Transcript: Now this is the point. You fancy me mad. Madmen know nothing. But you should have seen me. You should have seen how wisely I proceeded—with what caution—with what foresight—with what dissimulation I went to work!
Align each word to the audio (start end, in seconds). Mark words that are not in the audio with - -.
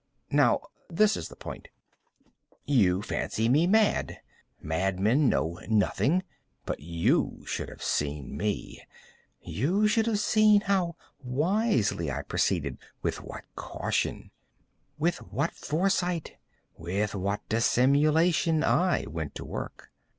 Now 0.31 0.61
this 0.89 1.15
is 1.15 1.27
the 1.29 1.35
point. 1.35 1.67
You 2.65 3.03
fancy 3.03 3.47
me 3.47 3.67
mad. 3.67 4.17
Madmen 4.59 5.29
know 5.29 5.59
nothing. 5.69 6.23
But 6.65 6.79
you 6.79 7.43
should 7.45 7.69
have 7.69 7.83
seen 7.83 8.35
me. 8.35 8.81
You 9.43 9.87
should 9.87 10.07
have 10.07 10.17
seen 10.17 10.61
how 10.61 10.95
wisely 11.23 12.11
I 12.11 12.23
proceeded—with 12.23 13.21
what 13.21 13.43
caution—with 13.55 15.17
what 15.31 15.51
foresight—with 15.53 17.13
what 17.13 17.47
dissimulation 17.47 18.63
I 18.63 19.05
went 19.05 19.35
to 19.35 19.45
work! 19.45 19.91